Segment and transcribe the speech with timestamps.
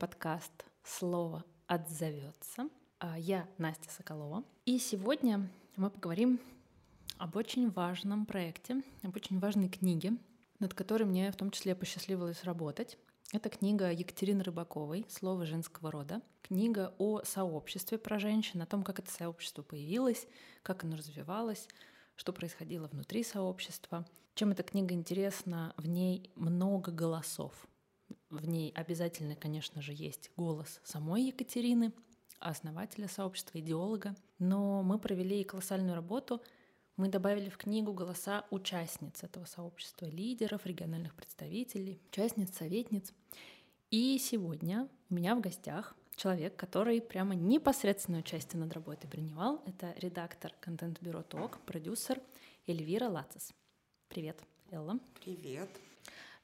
[0.00, 2.70] подкаст «Слово отзовется».
[3.00, 4.44] А, я Настя Соколова.
[4.64, 5.46] И сегодня
[5.76, 6.40] мы поговорим
[7.18, 10.14] об очень важном проекте, об очень важной книге,
[10.58, 12.96] над которой мне в том числе посчастливилось работать.
[13.34, 16.22] Это книга Екатерины Рыбаковой «Слово женского рода».
[16.40, 20.26] Книга о сообществе про женщин, о том, как это сообщество появилось,
[20.62, 21.68] как оно развивалось,
[22.16, 24.06] что происходило внутри сообщества.
[24.34, 25.74] Чем эта книга интересна?
[25.76, 27.52] В ней много голосов.
[28.30, 31.92] В ней обязательно, конечно же, есть голос самой Екатерины,
[32.38, 34.14] основателя сообщества, идеолога.
[34.38, 36.40] Но мы провели колоссальную работу.
[36.96, 43.12] Мы добавили в книгу голоса участниц этого сообщества, лидеров, региональных представителей, участниц, советниц.
[43.90, 49.60] И сегодня у меня в гостях человек, который прямо непосредственное участие над работой принимал.
[49.66, 52.20] Это редактор контент-бюро ТОК, продюсер
[52.66, 53.52] Эльвира Лацис.
[54.08, 55.00] Привет, Элла.
[55.20, 55.70] Привет.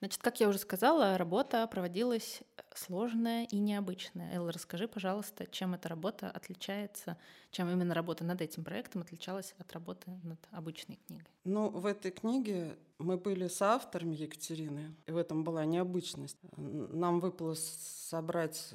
[0.00, 2.42] Значит, как я уже сказала, работа проводилась
[2.75, 4.34] сложная и необычная.
[4.34, 7.16] Элла, расскажи, пожалуйста, чем эта работа отличается,
[7.50, 11.27] чем именно работа над этим проектом отличалась от работы над обычной книгой?
[11.44, 16.36] Ну, в этой книге мы были с автором Екатерины, и в этом была необычность.
[16.56, 18.75] Нам выпало собрать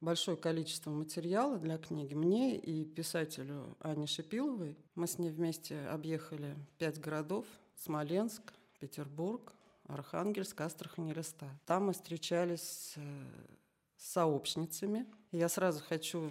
[0.00, 4.76] большое количество материала для книги мне и писателю Ане Шипиловой.
[4.94, 7.44] Мы с ней вместе объехали пять городов–
[7.76, 9.52] Смоленск, Петербург,
[9.88, 11.48] Архангельск, Астрахань и Листа.
[11.66, 13.00] Там мы встречались э,
[13.96, 15.06] с сообщницами.
[15.32, 16.30] Я сразу хочу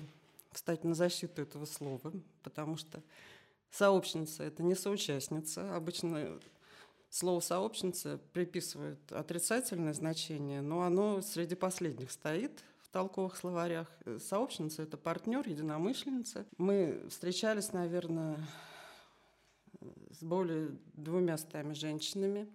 [0.51, 2.11] встать на защиту этого слова,
[2.43, 3.01] потому что
[3.71, 5.75] сообщница– это не соучастница.
[5.75, 6.39] Обычно
[7.09, 12.63] слово «сообщница» приписывают отрицательное значение, но оно среди последних стоит–
[12.95, 13.91] толковых словарях.
[14.19, 16.45] Сообщница– это партнер, единомышленница.
[16.57, 18.39] Мы встречались, наверное,
[20.11, 22.47] с более двумя стами женщинами,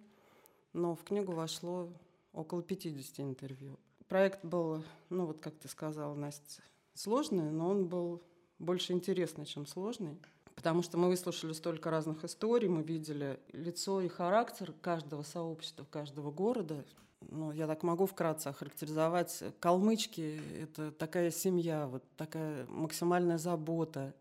[0.73, 1.89] но в книгу вошло
[2.33, 3.79] около 50 интервью.
[4.07, 6.61] Проект был, ну вот как ты сказала, Настя,
[6.93, 8.21] сложный, но он был
[8.59, 10.17] больше интересный, чем сложный.
[10.55, 16.29] Потому что мы выслушали столько разных историй, мы видели лицо и характер каждого сообщества, каждого
[16.29, 16.83] города
[17.29, 19.43] ну, я так могу вкратце охарактеризовать.
[19.59, 24.13] Калмычки— это такая семья, вот такая максимальная забота.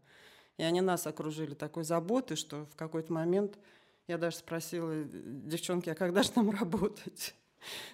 [0.59, 3.59] И они нас окружили такой заботой, что в какой-то момент
[4.11, 7.35] я даже спросила, девчонки, а когда же нам работать?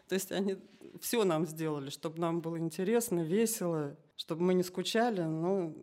[0.08, 0.56] То есть они
[1.00, 5.22] все нам сделали, чтобы нам было интересно, весело, чтобы мы не скучали.
[5.22, 5.74] Но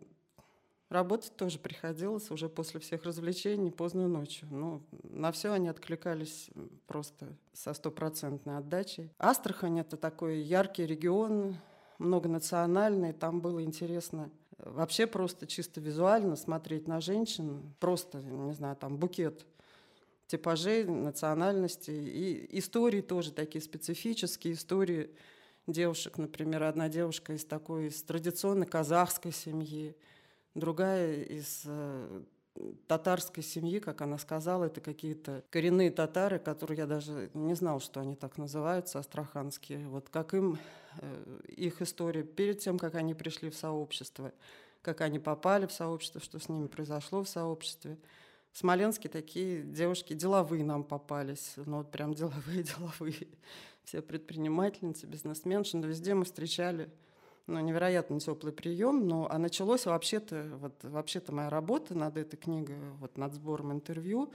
[0.90, 4.46] Работать тоже приходилось уже после всех развлечений поздно ночью.
[4.50, 6.50] Ну, на все они откликались
[6.86, 9.10] просто со стопроцентной отдачей.
[9.18, 11.56] Астрахань— это такой яркий регион,
[11.98, 13.12] многонациональный.
[13.12, 17.74] Там было интересно вообще просто чисто визуально смотреть на женщин.
[17.80, 19.44] Просто, не знаю, там букет
[20.26, 22.08] типажей, национальностей.
[22.08, 25.10] И истории тоже такие специфические, истории
[25.66, 26.18] девушек.
[26.18, 29.96] Например, одна девушка из такой из традиционной казахской семьи,
[30.54, 32.22] другая из э,
[32.86, 38.00] татарской семьи, как она сказала, это какие-то коренные татары, которые я даже не знал, что
[38.00, 39.88] они так называются, астраханские.
[39.88, 40.58] Вот как им,
[41.00, 44.32] э, их история перед тем, как они пришли в сообщество,
[44.82, 47.98] как они попали в сообщество, что с ними произошло в сообществе.
[48.54, 53.26] В Смоленске такие девушки деловые нам попались, ну вот прям деловые, деловые.
[53.82, 56.88] Все предпринимательницы, бизнесменши, но везде мы встречали
[57.48, 59.08] ну, невероятно теплый прием.
[59.08, 64.32] Ну, а началось вообще-то, вот, вообще-то моя работа над этой книгой, вот, над сбором интервью,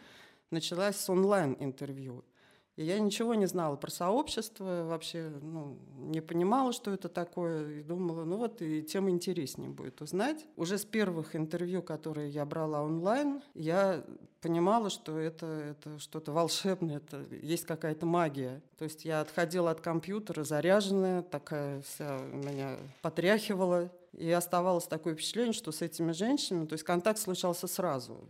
[0.52, 2.26] началась с онлайн-интервью.
[2.80, 7.84] И я ничего не знала про сообщество, вообще ну, не понимала, что это такое, и
[7.84, 10.46] думала, ну вот и тем интереснее будет узнать.
[10.56, 14.06] Уже с первых интервью, которые я брала онлайн, я
[14.40, 18.62] понимала, что это, это что-то волшебное, это есть какая-то магия.
[18.78, 25.52] То есть я отходила от компьютера заряженная, такая вся меня потряхивала, и оставалось такое впечатление,
[25.52, 28.22] что с этими женщинами, то есть контакт случался сразу.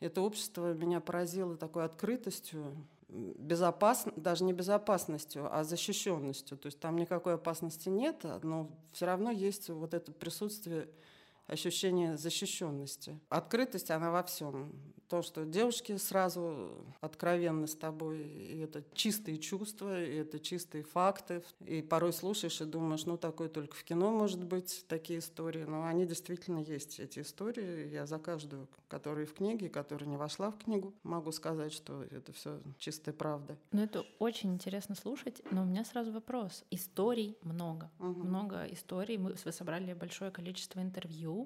[0.00, 2.74] Это общество меня поразило такой открытостью,
[3.08, 6.58] безопасно, даже не безопасностью, а защищенностью.
[6.58, 10.88] То есть там никакой опасности нет, но все равно есть вот это присутствие
[11.48, 13.18] ощущение защищенности.
[13.30, 14.72] Открытость, она во всем.
[15.08, 16.68] То, что девушки сразу
[17.00, 21.42] откровенны с тобой, и это чистые чувства, и это чистые факты.
[21.60, 25.64] И порой слушаешь и думаешь, ну, такое только в кино может быть, такие истории.
[25.64, 27.88] Но они действительно есть, эти истории.
[27.88, 32.34] Я за каждую, которая в книге, которая не вошла в книгу, могу сказать, что это
[32.34, 33.56] все чистая правда.
[33.72, 36.64] Ну, это очень интересно слушать, но у меня сразу вопрос.
[36.70, 37.90] Историй много.
[37.98, 38.24] Угу.
[38.24, 39.16] Много историй.
[39.16, 41.37] Мы, вы собрали большое количество интервью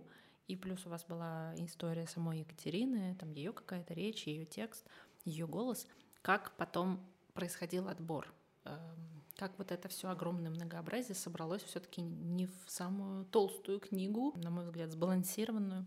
[0.49, 4.87] и плюс у вас была история самой Екатерины, там ее какая-то речь, ее текст,
[5.25, 5.87] ее голос.
[6.21, 7.01] Как потом
[7.33, 8.33] происходил отбор?
[8.65, 14.51] Эм, как вот это все огромное многообразие собралось все-таки не в самую толстую книгу, на
[14.51, 15.87] мой взгляд, сбалансированную.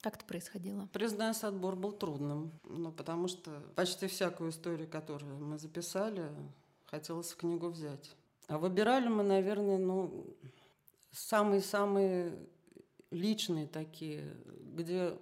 [0.00, 0.86] Как это происходило?
[0.92, 6.30] Признаюсь, отбор был трудным, ну, потому что почти всякую историю, которую мы записали,
[6.86, 8.14] хотелось в книгу взять.
[8.46, 10.36] А выбирали мы, наверное, ну,
[11.10, 12.38] самые-самые
[13.10, 14.24] личные такие,
[14.74, 15.16] где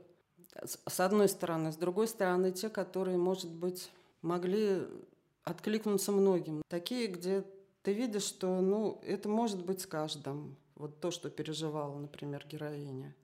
[0.62, 3.90] с одной стороны, с другой стороны, те, которые, может быть,
[4.22, 4.86] могли
[5.44, 6.62] откликнуться многим.
[6.68, 7.44] Такие, где
[7.82, 10.56] ты видишь, что ну, это может быть с каждым.
[10.74, 13.14] Вот то, что переживала, например, героиня.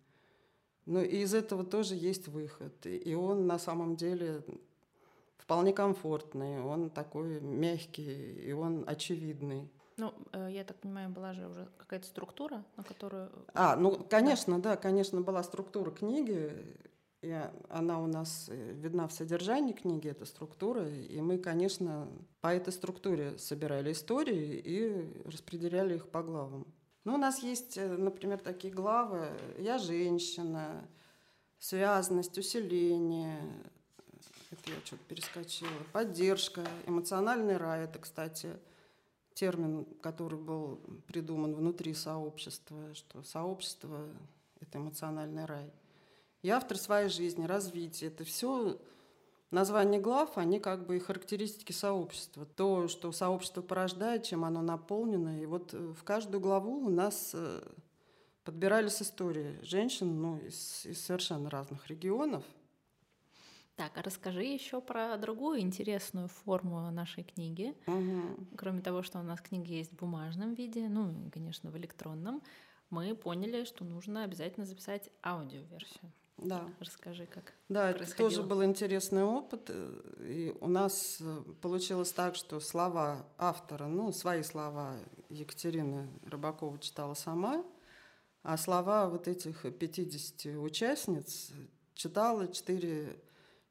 [0.86, 2.86] Но из этого тоже есть выход.
[2.86, 4.42] И он на самом деле
[5.36, 9.68] вполне комфортный, он такой мягкий, и он очевидный.
[9.96, 13.30] Ну, э, я так понимаю, была же уже какая-то структура, на которую...
[13.54, 16.52] А, ну, конечно, да, да конечно, была структура книги,
[17.22, 22.08] и она у нас э, видна в содержании книги, эта структура, и мы, конечно,
[22.40, 26.66] по этой структуре собирали истории и распределяли их по главам.
[27.04, 29.28] Ну, у нас есть, э, например, такие главы
[29.58, 30.84] «Я женщина»,
[31.58, 33.40] «Связанность», «Усиление»,
[34.50, 38.50] это я что-то перескочила, «Поддержка», «Эмоциональный рай», это, кстати,
[39.34, 44.08] термин, который был придуман внутри сообщества, что сообщество–
[44.60, 45.70] это эмоциональный рай–
[46.42, 48.08] и автор своей жизни, развития.
[48.08, 48.76] Это все
[49.52, 52.44] названия глав, они как бы и характеристики сообщества.
[52.44, 55.40] То, что сообщество порождает, чем оно наполнено.
[55.40, 57.62] И вот э, в каждую главу у нас э,
[58.42, 62.44] подбирались истории женщин ну, из, из совершенно разных регионов.
[63.76, 67.74] Так, а расскажи еще про другую интересную форму нашей книги.
[67.86, 68.56] Угу.
[68.56, 72.42] Кроме того, что у нас книга есть в бумажном виде, ну, конечно, в электронном,
[72.90, 76.12] мы поняли, что нужно обязательно записать аудиоверсию.
[76.36, 76.68] Да.
[76.80, 79.70] Расскажи, как Да, это тоже был интересный опыт.
[80.20, 84.96] И у нас э, получилось так, что слова автора, ну, свои слова
[85.28, 87.64] Екатерина Рыбакова читала сама,
[88.42, 91.52] а слова вот этих 50 участниц
[91.94, 93.16] читала четыре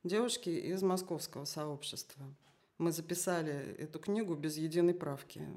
[0.04, 2.24] девушки из московского сообщества.
[2.78, 5.48] Мы записали эту книгу без единой правки,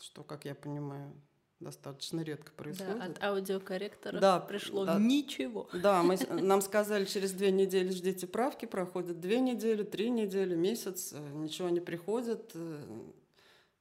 [0.00, 1.12] что, как я понимаю,
[1.60, 2.98] достаточно редко происходит.
[2.98, 5.68] Да, от аудиокорректора да, пришло да, ничего.
[5.72, 11.12] Да, мы, нам сказали, через две недели ждите правки, проходят две недели, три недели, месяц,
[11.12, 12.52] э, ничего не приходит.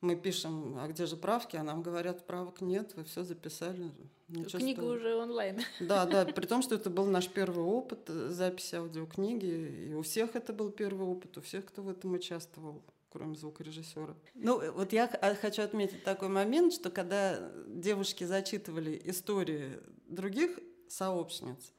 [0.02, 1.56] Э, мы пишем, а где же правки?
[1.56, 3.92] А нам говорят, правок нет, вы все записали.
[4.28, 4.92] Ничего Книга что...
[4.92, 5.60] уже онлайн.
[5.80, 10.02] Да, да, при том, что это был наш первый опыт э, записи аудиокниги, и у
[10.02, 14.16] всех это был первый опыт, у всех, кто в этом участвовал кроме звукорежиссера.
[14.36, 15.08] Ну, вот я
[15.42, 20.60] хочу отметить такой момент, что когда девушки зачитывали истории других
[20.90, 21.72] сообщниц,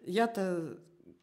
[0.00, 0.78] я-то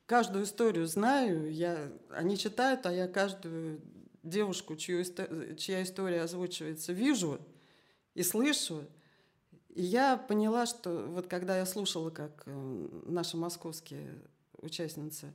[0.06, 3.82] каждую историю знаю, я, они читают, а я каждую
[4.24, 5.04] девушку, чью,
[5.58, 7.40] чья история озвучивается, вижу
[8.16, 8.86] и слышу.
[9.70, 14.22] И я поняла, что вот когда я слушала, как э, наши московские
[14.62, 15.34] участницы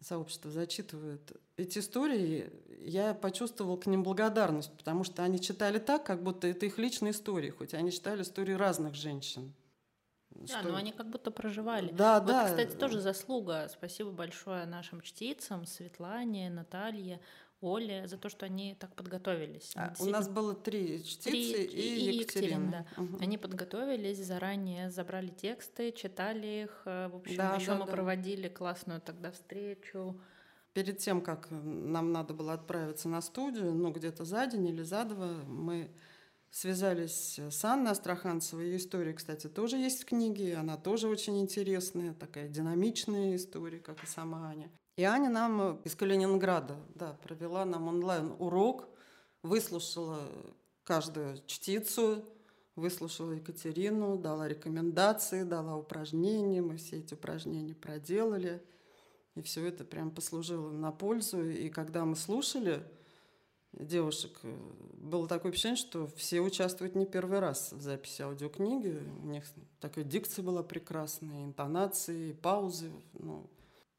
[0.00, 2.50] сообщества зачитывают эти истории,
[2.80, 7.12] я почувствовала к ним благодарность, потому что они читали так, как будто это их личные
[7.12, 9.54] истории, хоть они читали истории разных женщин.
[10.30, 10.68] Да, что...
[10.68, 11.90] но они как будто проживали.
[11.92, 12.46] Да, вот, да.
[12.46, 13.68] кстати, тоже заслуга.
[13.70, 17.20] Спасибо большое нашим чтицам, Светлане, Наталье,
[17.60, 19.72] Оле, за то, что они так подготовились.
[19.74, 22.86] А, у нас было три чтицы три, и, и Екатерина.
[22.96, 23.02] да.
[23.02, 23.18] угу.
[23.20, 26.82] Они подготовились заранее, забрали тексты, читали их.
[26.84, 27.92] Э, в общем, да, еще да, мы да.
[27.92, 30.20] проводили классную тогда встречу.
[30.74, 35.04] Перед тем, как нам надо было отправиться на студию, ну, где-то за день или за
[35.04, 35.90] два, мы
[36.50, 38.66] связались с Анной Астраханцевой.
[38.66, 40.56] Ее история, кстати, тоже есть в книге.
[40.56, 44.70] Она тоже очень интересная, такая динамичная история, как и сама Аня.
[44.96, 48.88] И Аня нам из Калининграда да, провела нам онлайн-урок,
[49.42, 50.28] выслушала
[50.84, 52.24] каждую чтицу,
[52.76, 56.62] выслушала Екатерину, дала рекомендации, дала упражнения.
[56.62, 58.62] Мы все эти упражнения проделали–
[59.34, 61.48] и все это прям послужило на пользу.
[61.48, 62.84] И когда мы слушали
[63.72, 64.56] девушек, э,
[64.98, 69.02] было такое впечатление, что все участвуют не первый раз в записи аудиокниги.
[69.22, 69.44] У них
[69.80, 72.92] такая дикция была прекрасная, интонации, паузы.
[73.14, 73.50] Ну,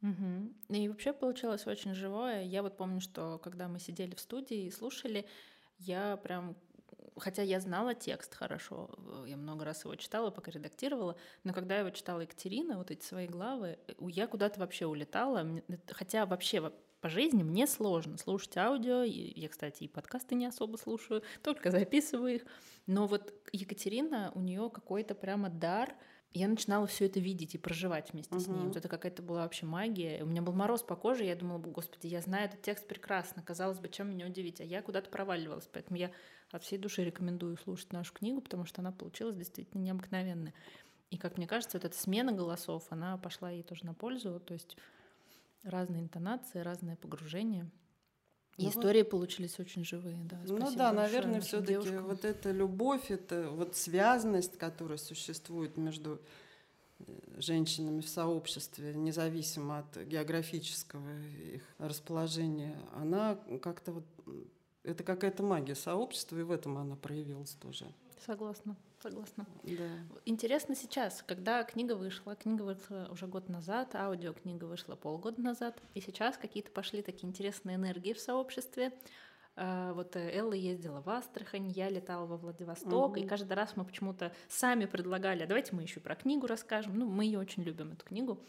[0.06, 0.76] Угу.
[0.78, 2.44] И вообще получилось очень живое.
[2.44, 5.26] Я вот помню, что когда мы сидели в студии и слушали,
[5.80, 6.56] я прям
[7.18, 8.90] хотя я знала текст хорошо,
[9.26, 13.26] я много раз его читала, пока редактировала, но когда его читала Екатерина, вот эти свои
[13.26, 15.48] главы, я куда-то вообще улетала,
[15.88, 19.04] хотя вообще по жизни мне сложно слушать аудио.
[19.04, 22.46] Я, кстати, и подкасты не особо слушаю, только записываю их.
[22.88, 25.96] Но вот Екатерина, у нее какой-то прямо дар
[26.39, 28.39] я начинала все это видеть и проживать вместе uh-huh.
[28.39, 28.68] с ней.
[28.68, 30.22] Вот это какая-то была вообще магия.
[30.22, 33.42] У меня был мороз по коже, я думала, господи, я знаю этот текст прекрасно.
[33.42, 34.60] Казалось бы, чем меня удивить?
[34.60, 35.70] А я куда-то проваливалась.
[35.72, 36.12] Поэтому я
[36.51, 40.54] от всей души рекомендую слушать нашу книгу, потому что она получилась действительно необыкновенная.
[41.10, 44.39] И, как мне кажется, вот эта смена голосов, она пошла ей тоже на пользу.
[44.42, 44.75] То есть
[45.63, 47.70] разные интонации, разное погружение.
[48.58, 50.40] Ну истории вот, получились очень живые, да.
[50.46, 56.22] ну да, наверное, все-таки вот эта любовь, это вот связанность, которая существует между
[57.00, 57.04] э,
[57.38, 61.20] женщинами в сообществе, независимо от географического
[61.54, 64.06] их расположения, она как-то вот
[64.86, 67.86] это какая-то магия сообщества, и в этом она проявилась тоже.
[68.25, 69.46] Согласна, согласна.
[69.63, 69.89] Да.
[70.25, 76.01] Интересно сейчас, когда книга вышла, книга вышла уже год назад, аудиокнига вышла полгода назад, и
[76.01, 78.94] сейчас какие-то пошли такие интересные энергии в сообществе.
[79.58, 83.20] А, вот э, Элла ездила в Астрахань, я летала во Владивосток, угу.
[83.20, 86.98] и каждый раз мы почему-то сами предлагали, а давайте мы еще про книгу расскажем.
[86.98, 88.44] Ну, мы ее очень любим, эту книгу.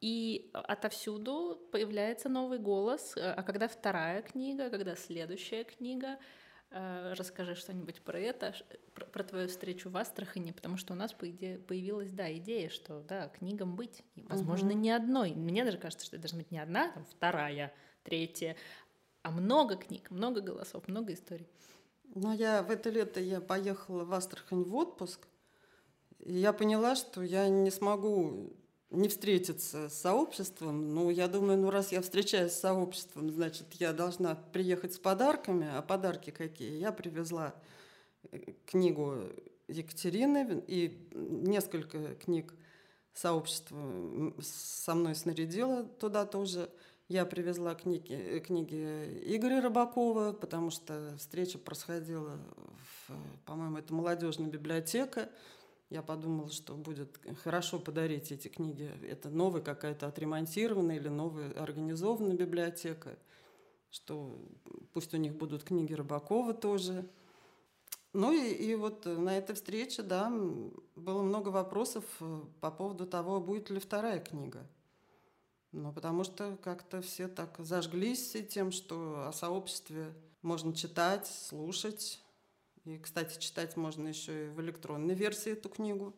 [0.00, 3.16] И отовсюду появляется новый голос.
[3.16, 6.18] Э, а когда вторая книга, когда следующая книга,
[6.70, 8.54] Э, расскажи что-нибудь про это,
[8.92, 12.68] про, про твою встречу в Астрахани, потому что у нас по идее, появилась, да, идея,
[12.68, 14.78] что, да, книгам быть, и, возможно, угу.
[14.78, 15.32] не одной.
[15.32, 18.54] Мне даже кажется, что это должна быть не одна, там, вторая, третья,
[19.22, 21.48] а много книг, много голосов, много историй.
[22.14, 25.26] Ну, я в это лето я поехала в Астрахань в отпуск,
[26.18, 28.52] и я поняла, что я не смогу
[28.90, 30.94] не встретиться с сообществом.
[30.94, 35.68] Ну, я думаю, ну, раз я встречаюсь с сообществом, значит, я должна приехать с подарками.
[35.70, 36.78] А подарки какие?
[36.78, 37.54] Я привезла
[38.30, 39.24] э, книгу
[39.68, 42.54] Екатерины и несколько книг
[43.12, 43.78] сообщества
[44.40, 46.70] со мной снарядила туда тоже.
[47.08, 48.76] Я привезла книги, э, книги
[49.36, 52.38] Игоря Рыбакова, потому что встреча происходила,
[53.06, 53.12] в,
[53.44, 55.28] по-моему, это молодежная библиотека
[55.90, 58.90] я подумала, что будет хорошо подарить эти книги.
[59.06, 63.18] Это новая какая-то отремонтированная или новая организованная библиотека,
[63.90, 64.38] что
[64.92, 67.08] пусть у них будут книги Рыбакова тоже.
[68.12, 70.30] Ну и, и вот на этой встрече, да,
[70.96, 74.66] было много вопросов э, по поводу того, будет ли вторая книга.
[75.72, 82.22] Ну, потому что как-то все так зажглись тем, что о сообществе можно читать, слушать,
[82.88, 86.14] и, кстати, читать можно еще и в электронной версии эту книгу.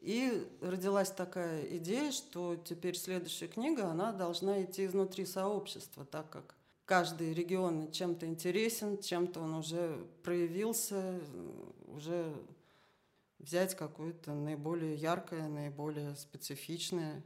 [0.00, 6.54] И родилась такая идея, что теперь следующая книга, она должна идти изнутри сообщества, так как
[6.84, 11.20] каждый регион чем-то интересен, чем-то он уже проявился,
[11.88, 12.32] уже
[13.38, 17.22] взять какое-то наиболее яркое, наиболее специфичное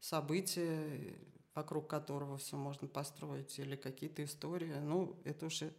[0.00, 1.16] событие,
[1.54, 4.74] вокруг которого все можно построить, или какие-то истории.
[4.82, 5.72] Ну, это уже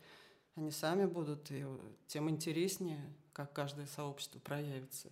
[0.56, 1.66] они сами будут, и
[2.08, 5.12] тем интереснее, как каждое сообщество проявится.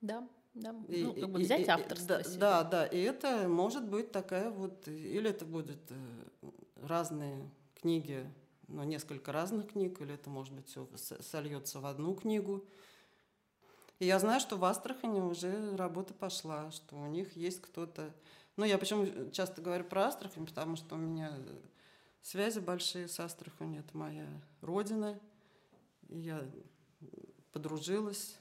[0.00, 0.74] Да, да.
[0.88, 2.20] И, ну, как бы взять и, авторство.
[2.20, 6.50] И, да, да, и это может быть такая вот, или это будет э,
[6.82, 7.48] разные
[7.80, 8.28] книги,
[8.68, 10.88] но несколько разных книг, или это, может быть, все
[11.20, 12.64] сольется в одну книгу.
[14.00, 18.12] И я знаю, что в Астрахани уже работа пошла, что у них есть кто-то...
[18.56, 21.36] Ну, я почему часто говорю про Астрахань, потому что у меня
[22.24, 23.80] связи большие с Астраханью.
[23.80, 24.26] Это моя
[24.60, 25.20] родина.
[26.08, 26.44] И я
[27.52, 28.38] подружилась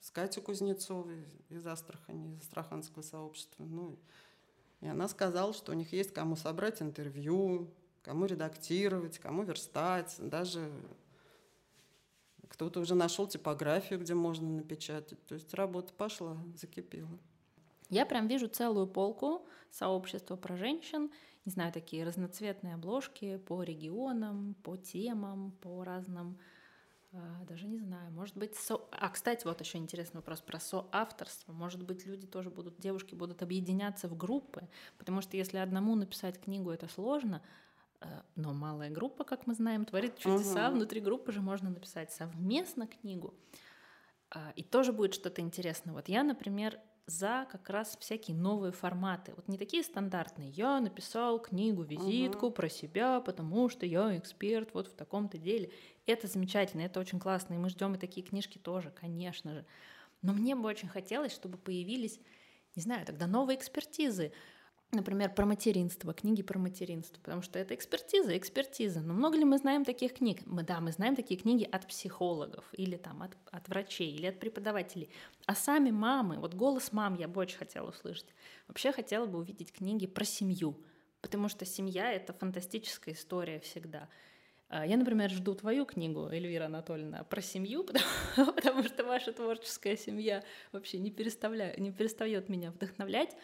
[0.00, 3.64] с Катей Кузнецовой из Астрахани, из Астраханского сообщества.
[3.64, 3.98] Ну,
[4.80, 7.70] и она сказала, что у них есть кому собрать интервью,
[8.02, 10.16] кому редактировать, кому верстать.
[10.18, 10.70] Даже
[12.48, 15.24] кто-то уже нашел типографию, где можно напечатать.
[15.26, 17.18] То есть работа пошла, закипела.
[17.90, 21.10] Я прям вижу целую полку сообщества про женщин,
[21.44, 26.38] не знаю, такие разноцветные обложки по регионам, по темам, по разным
[27.12, 28.80] а, даже не знаю, может быть, со...
[28.92, 31.52] А, кстати, вот еще интересный вопрос про соавторство.
[31.52, 36.40] Может быть, люди тоже будут, девушки будут объединяться в группы, потому что если одному написать
[36.40, 37.42] книгу, это сложно,
[38.00, 38.06] э,
[38.36, 40.68] но малая группа, как мы знаем, творит чудеса.
[40.68, 40.76] Угу.
[40.76, 43.34] Внутри группы же можно написать совместно книгу.
[44.30, 45.92] А, и тоже будет что-то интересное.
[45.92, 49.32] Вот я, например, за как раз всякие новые форматы.
[49.36, 50.50] Вот не такие стандартные.
[50.50, 52.54] Я написал книгу, визитку угу.
[52.54, 55.70] про себя, потому что я эксперт вот в таком-то деле.
[56.06, 59.66] Это замечательно, это очень классно, и мы ждем и такие книжки тоже, конечно же.
[60.22, 62.20] Но мне бы очень хотелось, чтобы появились,
[62.76, 64.32] не знаю, тогда новые экспертизы
[64.92, 69.00] например, про материнство, книги про материнство, потому что это экспертиза, экспертиза.
[69.00, 70.40] Но много ли мы знаем таких книг?
[70.46, 74.40] Мы, да, мы знаем такие книги от психологов или там от, от врачей или от
[74.40, 75.10] преподавателей.
[75.46, 78.34] А сами мамы, вот голос мам я бы очень хотела услышать.
[78.68, 80.76] Вообще хотела бы увидеть книги про семью,
[81.20, 84.08] потому что семья— это фантастическая история всегда.
[84.70, 87.84] А, я, например, жду твою книгу, Эльвира Анатольевна, про семью,
[88.34, 93.36] потому, потому что ваша творческая семья вообще не, переставляет, не перестает меня вдохновлять.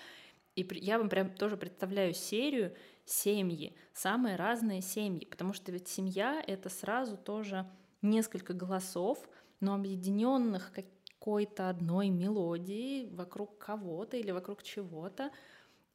[0.56, 6.42] И я вам прям тоже представляю серию семьи, самые разные семьи, потому что ведь семья—
[6.46, 7.70] это сразу тоже
[8.00, 9.18] несколько голосов,
[9.60, 15.30] но объединенных какой-то одной мелодией вокруг кого-то или вокруг чего-то.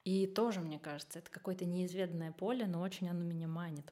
[0.03, 3.91] И тоже, мне кажется, это какое-то неизведанное поле, но очень оно меня манит.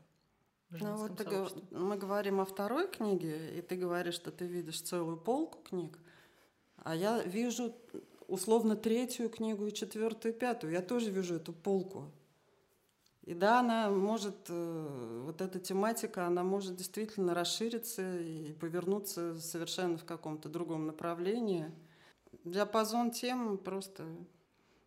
[0.69, 1.25] Ну вот ты,
[1.71, 5.97] мы говорим о второй книге, и ты говоришь, что ты видишь целую полку книг,
[6.77, 7.75] а я вижу
[8.29, 10.73] условно третью книгу и четвертую, и пятую.
[10.73, 12.11] Я тоже вижу эту полку.
[13.23, 19.97] И да, она может, э, вот эта тематика, она может действительно расшириться и повернуться совершенно
[19.97, 21.71] в каком-то другом направлении.
[22.43, 24.05] Диапазон тем просто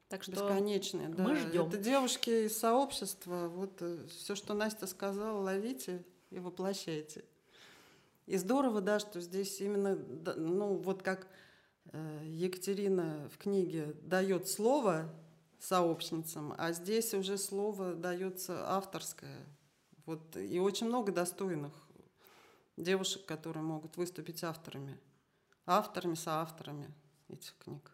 [0.09, 1.09] так что бесконечный.
[1.09, 1.37] Мы да.
[1.37, 1.69] ждем.
[1.69, 3.49] Это девушки из сообщества.
[3.49, 7.25] Вот э, все, что Настя сказала, ловите и воплощайте.
[8.27, 9.97] И здорово, да, что здесь именно,
[10.37, 11.29] ну вот как
[12.25, 15.13] Екатерина в книге дает слово
[15.59, 19.47] сообщницам, а здесь уже слово дается авторское.
[20.07, 21.73] Вот, и очень много достойных
[22.77, 24.99] девушек, которые могут выступить авторами,
[25.67, 26.91] авторами, соавторами
[27.29, 27.93] этих книг.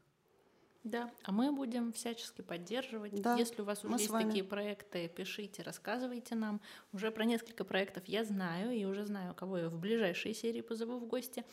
[0.84, 3.20] Да, а мы будем всячески поддерживать.
[3.20, 6.62] Да, Если у вас уже есть такие проекты, пишите, рассказывайте нам.
[6.92, 10.98] Уже про несколько проектов я знаю, и уже знаю, кого я в ближайшей серии позову
[10.98, 11.44] в гости.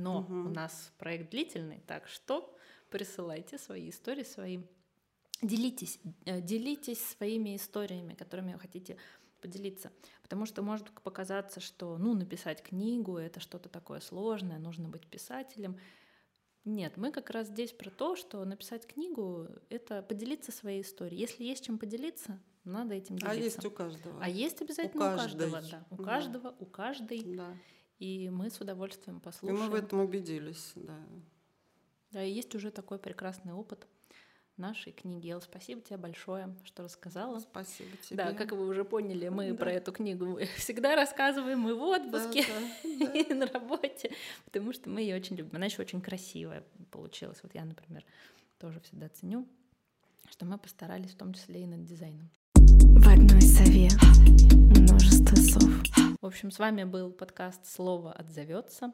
[0.00, 0.34] Но угу.
[0.34, 2.56] у нас проект длительный, так что
[2.90, 4.60] присылайте свои истории, свои
[5.42, 8.98] Делитесь, э, делитесь своими историями, которыми вы хотите
[9.40, 9.90] поделиться.
[10.22, 15.78] Потому что может показаться, что ну, написать книгу— это что-то такое сложное, нужно быть писателем.
[16.66, 21.18] Нет, мы как раз здесь про то, что написать книгу— это поделиться своей историей.
[21.18, 23.30] Если есть чем поделиться, надо этим делиться.
[23.30, 24.22] А есть у каждого.
[24.22, 25.86] А есть обязательно у, у каждого, да.
[25.88, 26.04] У да.
[26.04, 27.36] каждого, у каждой.
[27.36, 27.56] Да.
[28.00, 29.60] И мы с удовольствием послушаем.
[29.60, 30.98] И мы в этом убедились, да.
[32.10, 33.86] Да, и есть уже такой прекрасный опыт—
[34.60, 35.30] нашей книги.
[35.30, 37.40] Эл, спасибо тебе большое, что рассказала.
[37.40, 38.16] Спасибо тебе.
[38.16, 39.56] Да, как вы уже поняли, мы да.
[39.56, 44.12] про эту книгу всегда рассказываем и в отпуске, да, да, и на работе,
[44.44, 45.56] потому что мы ее очень любим.
[45.56, 47.38] Она еще очень красивая получилась.
[47.42, 48.04] Вот я, например,
[48.58, 49.48] тоже всегда ценю,
[50.30, 52.30] что мы постарались в том числе и над дизайном.
[52.54, 53.88] В одной сове
[54.78, 55.99] множество слов.
[56.20, 58.92] В общем, с вами был подкаст «Слово отзовется».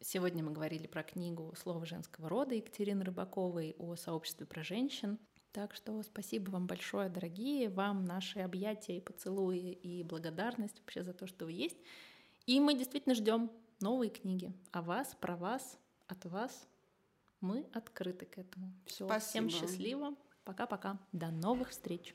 [0.00, 5.18] Сегодня мы говорили про книгу «Слово женского рода» Екатерины Рыбаковой о сообществе про женщин.
[5.52, 11.12] Так что спасибо вам большое, дорогие, вам наши объятия и поцелуи и благодарность вообще за
[11.12, 11.76] то, что вы есть.
[12.46, 16.66] И мы действительно ждем новые книги о вас, про вас, от вас.
[17.42, 18.72] Мы открыты к этому.
[18.86, 20.14] Все, всем счастливо.
[20.44, 20.98] Пока-пока.
[21.12, 22.14] До новых встреч.